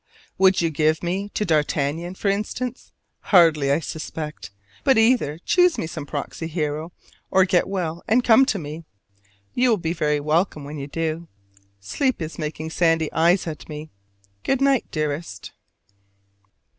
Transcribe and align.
Would 0.39 0.61
you 0.63 0.71
give 0.71 1.03
me 1.03 1.29
to 1.35 1.45
d'Artagnan 1.45 2.15
for 2.15 2.29
instance? 2.29 2.91
Hardly, 3.19 3.71
I 3.71 3.79
suspect! 3.79 4.49
But 4.83 4.97
either 4.97 5.37
choose 5.45 5.77
me 5.77 5.85
some 5.85 6.07
proxy 6.07 6.47
hero, 6.47 6.91
or 7.29 7.45
get 7.45 7.67
well 7.67 8.01
and 8.07 8.23
come 8.23 8.47
to 8.47 8.57
me! 8.57 8.83
You 9.53 9.69
will 9.69 9.77
be 9.77 9.93
very 9.93 10.19
welcome 10.19 10.63
when 10.63 10.79
you 10.79 10.87
do. 10.87 11.27
Sleep 11.79 12.19
is 12.19 12.39
making 12.39 12.71
sandy 12.71 13.13
eyes 13.13 13.45
at 13.45 13.69
me: 13.69 13.91
good 14.43 14.59
night, 14.59 14.89
dearest. 14.89 15.51